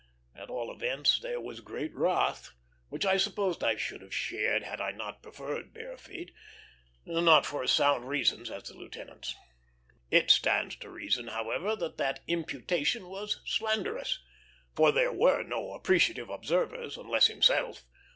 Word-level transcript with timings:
At 0.35 0.49
all 0.49 0.73
events, 0.73 1.19
there 1.19 1.39
was 1.39 1.59
great 1.61 1.93
wrath, 1.93 2.53
which 2.89 3.05
I 3.05 3.17
supposed 3.17 3.63
I 3.63 3.75
should 3.75 4.01
have 4.01 4.15
shared 4.15 4.63
had 4.63 4.81
I 4.81 4.89
not 4.89 5.21
preferred 5.21 5.75
bare 5.75 5.95
feet 5.95 6.31
not 7.05 7.45
for 7.45 7.61
as 7.61 7.71
sound 7.71 8.07
reasons 8.09 8.49
as 8.49 8.63
the 8.63 8.73
lieutenant's. 8.73 9.35
It 10.09 10.31
stands 10.31 10.75
to 10.77 10.89
reason, 10.89 11.27
however, 11.27 11.75
that 11.75 11.99
that 11.99 12.23
imputation 12.27 13.09
was 13.09 13.41
slanderous, 13.45 14.23
for 14.75 14.91
there 14.91 15.13
were 15.13 15.43
no 15.43 15.73
appreciative 15.73 16.31
observers, 16.31 16.97
unless 16.97 17.27
himself. 17.27 17.85